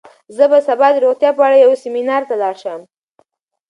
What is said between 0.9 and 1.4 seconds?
د روغتیا